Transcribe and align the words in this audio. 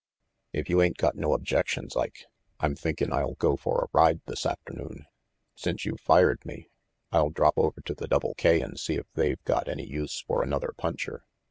If 0.51 0.67
you 0.67 0.81
ain't 0.81 0.97
got 0.97 1.13
no 1.13 1.33
objections, 1.33 1.95
Ike, 1.95 2.25
I'm 2.59 2.73
thinkin' 2.73 3.13
I'll 3.13 3.35
go 3.35 3.55
for 3.55 3.83
a 3.83 3.87
ride 3.93 4.19
this 4.25 4.47
afternoon. 4.47 5.05
Since 5.53 5.85
you've 5.85 5.99
fired 6.01 6.43
me, 6.43 6.71
I'll 7.11 7.29
drop 7.29 7.53
over 7.55 7.81
to 7.81 7.93
the 7.93 8.07
Double 8.07 8.33
K 8.33 8.61
and 8.61 8.79
see 8.79 8.95
if 8.95 9.05
they've 9.13 9.43
got 9.43 9.67
any 9.69 9.85
use 9.85 10.19
for 10.21 10.41
another 10.41 10.73
puncher." 10.75 11.23